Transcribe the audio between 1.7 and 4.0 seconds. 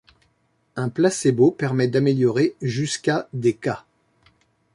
d'améliorer jusqu'à des cas.